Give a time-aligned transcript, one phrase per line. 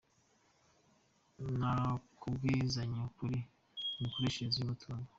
[1.57, 1.75] Nta
[2.19, 3.37] kubwizanya ukuri
[3.91, 5.07] ku mikoreshereze y’umutungo.